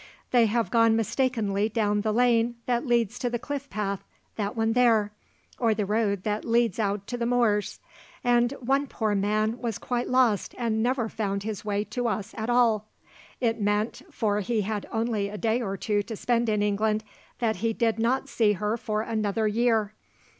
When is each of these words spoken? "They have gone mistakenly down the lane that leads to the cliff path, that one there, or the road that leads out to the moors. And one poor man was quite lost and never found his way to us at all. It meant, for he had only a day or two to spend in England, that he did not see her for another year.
"They 0.31 0.47
have 0.47 0.71
gone 0.71 0.95
mistakenly 0.95 1.69
down 1.69 2.01
the 2.01 2.11
lane 2.11 2.55
that 2.65 2.87
leads 2.87 3.19
to 3.19 3.29
the 3.29 3.37
cliff 3.37 3.69
path, 3.69 4.03
that 4.35 4.55
one 4.55 4.73
there, 4.73 5.11
or 5.59 5.75
the 5.75 5.85
road 5.85 6.23
that 6.23 6.43
leads 6.43 6.79
out 6.79 7.05
to 7.05 7.17
the 7.19 7.27
moors. 7.27 7.79
And 8.23 8.51
one 8.53 8.87
poor 8.87 9.13
man 9.13 9.59
was 9.59 9.77
quite 9.77 10.09
lost 10.09 10.55
and 10.57 10.81
never 10.81 11.07
found 11.07 11.43
his 11.43 11.63
way 11.63 11.83
to 11.83 12.07
us 12.07 12.33
at 12.35 12.49
all. 12.49 12.87
It 13.39 13.61
meant, 13.61 14.01
for 14.09 14.39
he 14.39 14.61
had 14.61 14.87
only 14.91 15.29
a 15.29 15.37
day 15.37 15.61
or 15.61 15.77
two 15.77 16.01
to 16.01 16.15
spend 16.15 16.49
in 16.49 16.63
England, 16.63 17.03
that 17.37 17.57
he 17.57 17.71
did 17.71 17.99
not 17.99 18.27
see 18.27 18.53
her 18.53 18.77
for 18.77 19.03
another 19.03 19.47
year. 19.47 19.93